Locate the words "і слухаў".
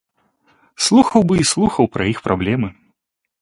1.41-1.91